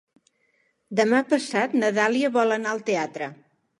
[1.01, 3.29] Demà passat na Dàlia vol anar al teatre.